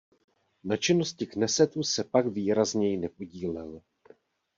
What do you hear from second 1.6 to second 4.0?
se pak výrazněji nepodílel.